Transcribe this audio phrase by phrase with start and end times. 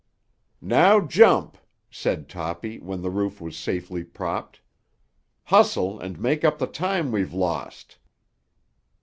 [0.63, 1.59] "Now jump!"
[1.91, 4.59] said Toppy when the roof was safely propped.
[5.43, 7.99] "Hustle and make up the time we've lost."